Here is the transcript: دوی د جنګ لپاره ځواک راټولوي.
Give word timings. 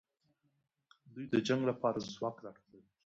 دوی 1.13 1.25
د 1.33 1.35
جنګ 1.47 1.61
لپاره 1.69 1.97
ځواک 2.15 2.37
راټولوي. 2.45 2.81